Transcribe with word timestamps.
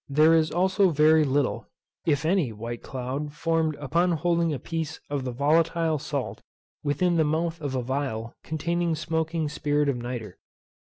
There 0.09 0.33
is 0.33 0.49
also 0.49 0.89
very 0.89 1.23
little, 1.23 1.67
if 2.07 2.25
any 2.25 2.51
white 2.51 2.81
cloud 2.81 3.33
formed 3.33 3.75
upon 3.75 4.13
holding 4.13 4.51
a 4.51 4.57
piece 4.57 4.99
of 5.11 5.25
the 5.25 5.31
volatile 5.31 5.99
salt 5.99 6.41
within 6.83 7.17
the 7.17 7.23
mouth 7.23 7.61
of 7.61 7.75
a 7.75 7.83
phial 7.85 8.35
containing 8.43 8.95
smoking 8.95 9.47
spirit 9.47 9.89
of 9.89 9.97
nitre. 9.97 10.37